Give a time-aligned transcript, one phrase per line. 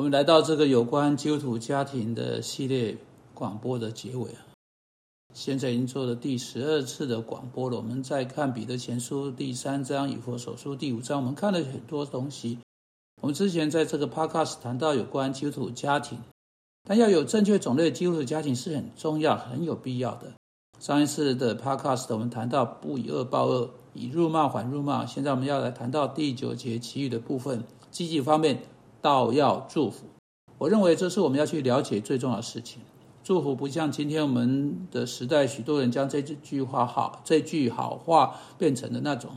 [0.00, 2.96] 我们来到这个有关基督徒家庭的系列
[3.34, 4.40] 广播的结尾啊，
[5.34, 7.76] 现在已经做了第十二次的广播了。
[7.76, 12.56] 我们再看彼得前书第三章、以佛所书第五章，我们看了很多东西。
[13.20, 16.18] 我们之前在这个 podcast 谈到有关基督徒家庭，
[16.88, 20.32] 但要有正确种类的基督徒家庭是很重要、很有必要的。
[20.78, 25.04] 上一次的 podcast 我们谈到不以恶报恶，以辱骂还辱骂。
[25.04, 28.62] 现在我们要来谈到第九节其余的部分，积极方面。
[29.00, 30.06] 道要祝福，
[30.58, 32.80] 我认为这是我们要去了解最重要的事情。
[33.22, 39.30] 祝福不像今天我们的时代，许多人将这句话好这句好话变成了那种。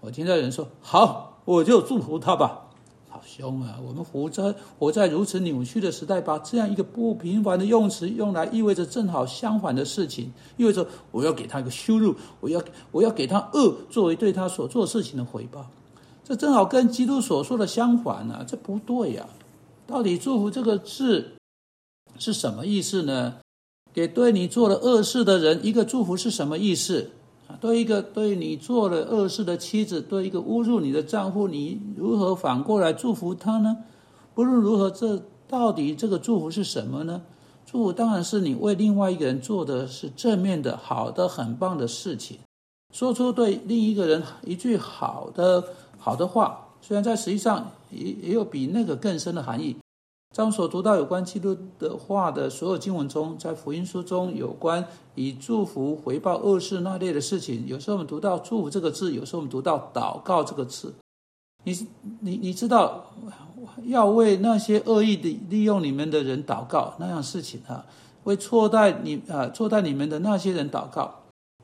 [0.00, 2.66] 我听到人说：“好，我就祝福他吧。”
[3.12, 3.76] 好凶啊！
[3.84, 12.62] 我们活在活在如此扭曲的时代，把这样一个不平凡的用词用来意味着正好相反的事情，意味着我要给他一个羞辱，我要
[12.92, 15.66] 我要给他恶作为对他所做事情的回报。
[16.30, 19.26] 这正好跟基督所说的相反呢，这不对呀！
[19.84, 21.32] 到底“祝福”这个字
[22.20, 23.34] 是什么意思呢？
[23.92, 27.10] 给对你做了恶事的人一个祝福是什么意思？
[27.48, 33.78] 啊，对一个对你做了恶事的妻子，对一个侮辱你的丈夫，你如何反过来祝福他呢？
[34.32, 37.22] 不论如何，这到底这个祝福是什么呢？
[37.66, 42.38] 祝福当然是你为另外一个人做的是正面的、好的、很棒的事情，
[42.94, 45.64] 说出对另一个人一句好的。
[46.00, 49.76] 好的话，虽然在实际上也也有比那个更深的含义。
[50.34, 54.84] 在我们所读到有关基督的话的所有经文中，在福音书中有关
[55.16, 60.94] 以祝福回报恶事那类的事情，有时候我们读到“祝福”这个字，有时候我们读到“祷告”这个字。
[61.64, 61.76] 你
[62.20, 63.04] 你你知道
[63.84, 67.84] 要为那些恶意的利用你们的人祷告那样事情啊，
[68.22, 71.19] 为错待你啊错待你们的那些人祷告。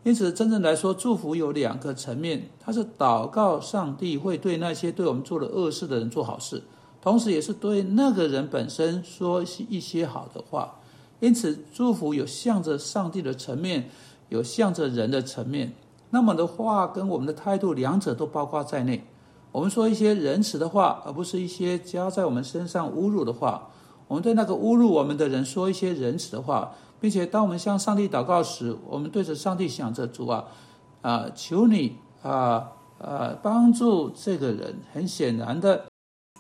[0.07, 6.63] 因此，真正来说，祝福有两个层面：它是祷告上帝会对那些对我们做了恶事的人做好事，
[7.03, 10.77] 同时也是对那个人本身说一些好的话。
[11.19, 13.91] 因此，祝福有向着上帝的层面，
[14.29, 15.73] 有向着人的层面。
[16.11, 19.05] 那么的话，跟我们的态度，两者都包括在内。
[19.51, 23.69] 我们说一些仁慈的话，而不是一些加在我们身上侮辱的话。
[24.09, 26.73] 我们对那个侮辱我们的人说一些仁慈的话。
[26.99, 30.45] 并且，当我们向上帝祷告时，我们对着上帝想着主啊，
[31.03, 34.75] 啊，求你啊啊帮助这个人。
[34.95, 35.85] 很显然的，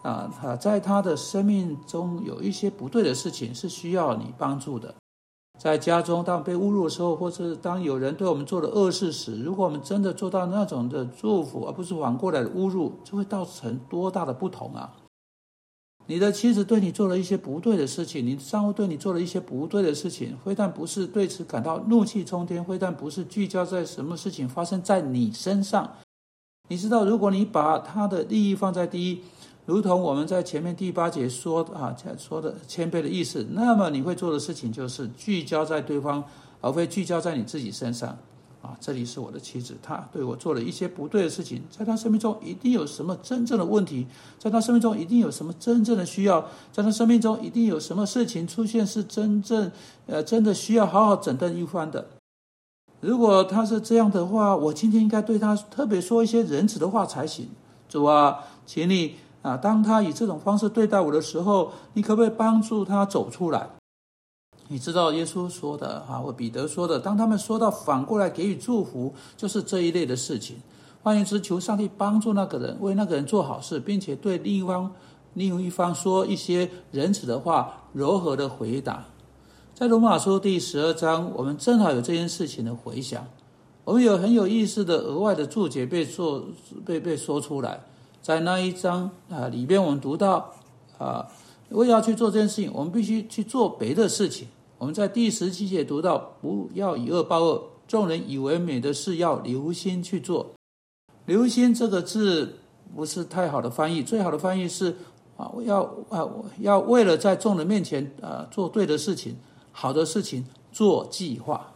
[0.03, 4.94] 啊，他在他的生命中有一些不对的事情是需要你帮助的。
[5.60, 14.91] 在家中，当被侮辱的时候，或是当有人对我们做了恶事时，如果我们真的做到那种的祝福，而不是反过来的侮辱，就会造成多大的不同啊！
[16.09, 25.91] 你的妻子对你做了一些不对的事情，你丈夫对你做了一些不对的事情，非但不是对此感到怒气冲天，非但不是聚焦在什么事情发生在你身上。
[26.69, 29.21] 你知道，如果你把他的利益放在第一，
[29.65, 36.22] 如同我们在前面第八节说啊说的谦卑的意思，那么你会做的事情就是聚焦在对方，
[36.61, 38.16] 而非聚焦在你自己身上。
[38.66, 44.04] 啊，这里是我的妻子，她对我做了一些不对的事情，在她生命中一定有什么真正的问题，
[44.41, 49.71] 在她生命中一定有什么真正的需要，在她生命中一定有什么事情出现是真正，
[50.06, 52.04] 呃，真的需要好好整顿一番的。
[53.00, 57.48] 如果他是这样的话，我今天应该对他特别说一些仁慈的话才行。
[57.88, 63.69] 主啊，请你啊，当他以这种方式对待我的时候，你可不可以帮助他走出来？
[64.69, 70.56] 你知道耶稣说的啊，或彼得说的，当他们说到反过来给予祝福，就是这一类的事情。
[71.03, 74.91] 换言之，求上帝帮助那个人，为那个人做好事，并且对另一方、
[75.34, 79.04] 另一方说一些仁慈的话、柔和的回答。
[79.72, 83.25] 在罗马书第十二章，我们正好有这件事情的回想。
[83.84, 86.44] 我们有很有意思的额外的注解被做
[86.84, 87.81] 被被说出来，
[88.21, 90.53] 在那一章啊里边，我们读到
[90.98, 91.25] 啊，
[91.69, 94.48] 为要去做这件事情，我们必须去做别的事情。
[94.78, 100.53] 我们在第十七节读到，不要以恶报恶，众人以为美的事要留心去做。
[101.25, 102.59] 留心这个字
[102.94, 104.94] 不是太好的翻译，最好的翻译是
[105.36, 106.28] 啊，要啊，
[106.60, 109.36] 要为了在众人面前啊做对的事情，
[109.72, 111.72] 好的事情做计划。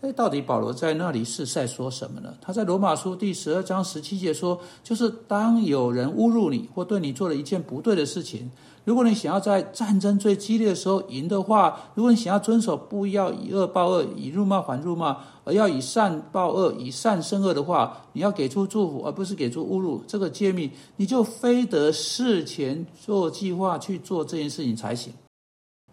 [0.00, 2.32] 哎，到底保罗在那里是在说什么呢？
[2.40, 8.48] 他在罗马书第十二章十七节说，就是当有人侮辱你或对你做了一件不对的事情。
[8.84, 20.00] 如果你想要在战争最激烈的时候赢的话，如果你想要遵守不要以恶报恶，以辱骂还辱骂，而要以善报恶，以善胜恶的话，你要给出祝福，而不是给出侮辱。
[20.06, 25.12] 这个诫命，你就非得事前做计划去做这件事情才行。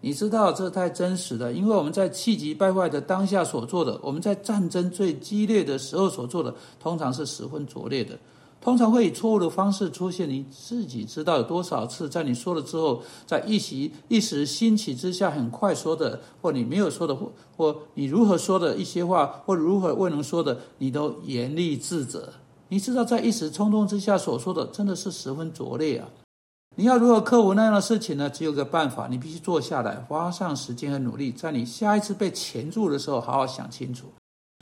[0.01, 8.17] 你知道这太真实了，因为我们在气急败坏的当下所做的，我们在战争最激烈的时候所做的，通常是十分拙劣的。
[8.61, 10.27] 通常会以错误的方式出现。
[10.27, 22.33] 你自己知道有多少次，在你说了之后，在一时一时兴起之下，很快说的，或你没有说的，或或你如何说的一些话，或如何未能说的，你都严厉自责。
[22.69, 26.09] 你知道，在一时冲动之下所说的，真的是十分拙劣啊！
[26.77, 28.29] 你要如何克服那样的事情呢？
[28.29, 34.07] 只有个办法，你必须坐下来，花上时间和努力，在你下一次被钳住的时候，好好想清楚，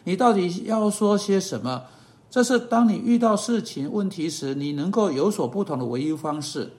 [0.04, 1.83] 你到底要说些什么。
[2.30, 6.71] 这是当你遇到事情问题时，你能够有所不同的唯一方式，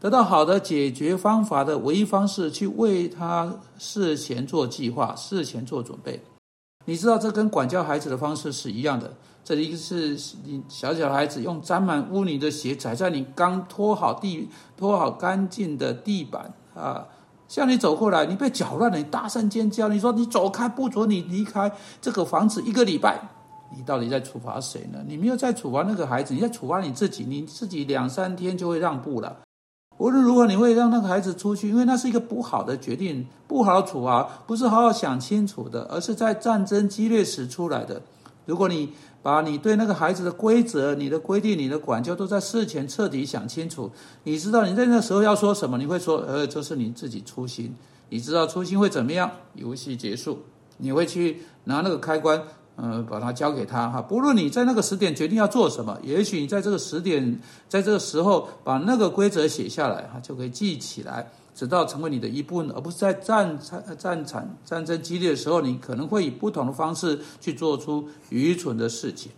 [0.00, 6.22] 得到好的解决方法的唯一方式，去为他事前做计划，事前做准备。
[6.84, 9.12] 你知道，这跟管教孩子的方式是一样的。
[9.44, 17.06] 这里是你小小孩子用沾满污泥的鞋踩在你刚拖好地、拖好干净的地板啊，
[17.48, 23.20] 向你走过来，你被搅乱了，你大声尖叫，你说你走开，不准你离开这个房子一个礼拜。
[23.74, 25.00] 你到底在处罚谁呢？
[25.08, 27.24] 你没有在处罚那个孩子，你在处罚你自己。
[27.24, 29.38] 你自己两三天就会让步了。
[29.98, 38.02] 无论如何，你会让那个孩子出去，因为那是一个不好的决定，不好的处罚，不是好好想清楚的，而是在战争激烈时出来的。
[38.46, 38.92] 如果你
[39.22, 43.90] 把你对那个孩子的规则、你的规定、你的管教都在事前彻底想清楚，
[44.24, 47.74] 你知道你在那时候要说什么，你会说：“呃，这是你自己初心。”
[48.10, 49.30] 你知道初心会怎么样？
[49.54, 50.40] 游戏结束，
[50.76, 52.42] 你会去拿那个开关，
[52.76, 54.00] 嗯，把它交给他哈。
[54.00, 61.30] 不论你在那个时点决定要做什么，也许你在这个时点，在这个时候把那个规则写下来哈，就可以记起来。
[61.54, 69.30] 直到成为你的一部分，而不是在战战战场战争激烈的时候，你可能会以不同的方式去做出愚蠢的事情。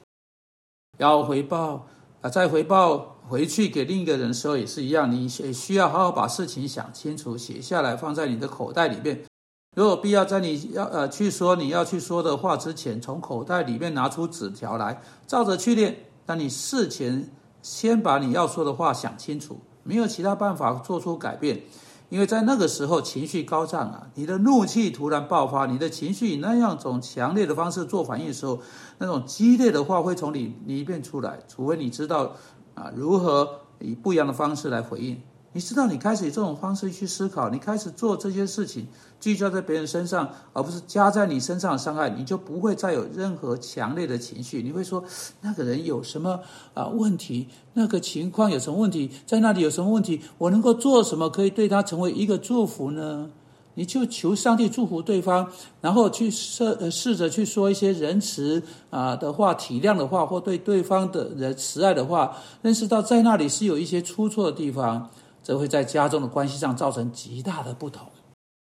[0.99, 1.89] 要回报
[2.21, 9.25] 啊，再回报回去给另一个人的时候也是一样，你也需要好好把事情想清楚，写下来放在你的口袋里面。
[9.75, 15.97] 如果必要，在你要呃去说你要去说的话之前，从口袋里面拿出纸条来，照着去练。
[16.25, 17.29] 但你事前
[17.61, 21.63] 先把你要说的话想清楚，没有其他办法做出改变。
[22.11, 28.61] 因为在那个时候情绪高涨啊，你的怒气突然爆发，你的情绪以那样种强烈的方式做反应的时候，
[28.99, 32.33] 那种激烈的话会从你里面出来，除非你知道
[32.75, 35.21] 啊如何以不一样的方式来回应。
[35.55, 38.89] 你知道，你开始以这种方式去思考，你开始做这些事情，
[39.21, 44.61] 聚焦在别人身上，而不是加在你身上的伤害，你就不会再有任何强烈的情绪。
[44.61, 45.05] 你会说，
[45.43, 46.41] 那个人有什么
[46.75, 47.47] 啊问题？
[47.75, 49.09] 那个情况有什么问题？
[49.25, 50.21] 在那里有什么问题？
[50.39, 53.31] 我能够做什么可以对他成为一个祝福呢？
[53.77, 55.49] 你就求上帝祝福对方，
[55.81, 58.61] 然后去试呃试着去说一些仁慈
[58.91, 65.09] 啊的话、体谅的话，或对对方的人慈爱的话，认识到在那里是有一些出错的地方。
[65.45, 68.09] 则会在家中的关系上造成极大的不同。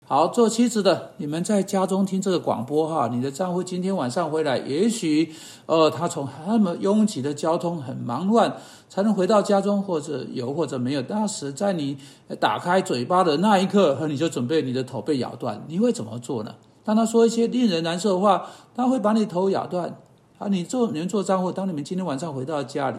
[0.06, 5.32] 好，做妻子的，你们在家中听这个广播哈，你的丈夫今天晚上回来，也许
[5.66, 8.56] 呃，他从那么拥挤的交通很忙乱，
[8.88, 11.02] 才能回到家中，或者有或者没有。
[11.02, 11.96] 当时在你
[12.40, 16.56] 打开嘴巴的那一刻，和你就准备你的头被咬断，你会怎么做呢？
[16.82, 19.96] 当他说一些令人难受的话，他会把你头咬断。
[20.38, 22.96] 啊，你做你们做丈夫，当你们今天晚上回到家里。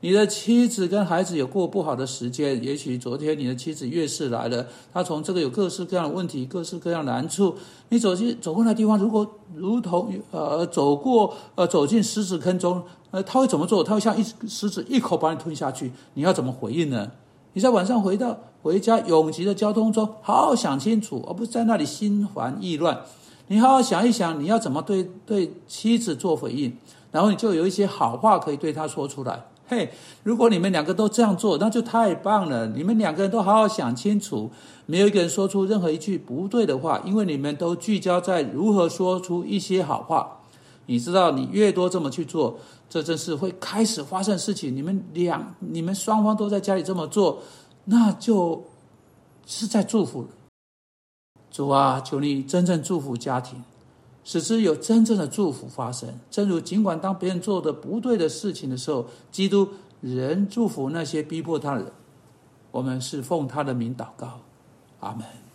[0.00, 7.56] 你的妻子跟孩子有过不好的时间，也许昨天你的妻子月事来了，她从这个有各式各样的问题、各式各样难处。
[7.88, 13.82] 你走进走过那地方，如果如同呃走过呃走进狮子坑中，呃他会怎么做？
[13.82, 15.90] 他会像一狮子一口把你吞下去。
[16.14, 17.10] 你要怎么回应呢？
[17.54, 23.00] 你在晚上回到回家拥挤的交通中，好好想清楚，而不是在那里心烦意乱。
[23.48, 26.76] 你好好想一想，你要怎么对对妻子做回应，
[27.10, 29.46] 然后你就有一些好话可以对他说出来。
[29.68, 29.90] 嘿，
[30.22, 32.66] 如果你们两个都这样做，那就太棒了。
[32.68, 34.50] 你们两个人都好好想清楚，
[34.86, 40.38] 没有一个人说出任何一句不对的话，因为你们都聚焦在如何说出一些好话。
[40.86, 42.56] 你知道，你越多这么去做，
[42.88, 44.74] 这正是会开始发生事情。
[44.74, 47.42] 你们两、你们双方都在家里这么做，
[47.86, 48.64] 那就
[49.46, 50.26] 是在祝福
[51.50, 52.00] 主啊！
[52.04, 53.64] 求你真正祝福家庭。
[54.26, 56.18] 使之有真正的祝福发生。
[56.32, 59.68] 正如尽管当别人做的不对的事情的时候，基督
[60.00, 61.92] 仍祝福那些逼迫他的人。
[62.72, 64.40] 我们是奉他的名祷告，
[64.98, 65.45] 阿门。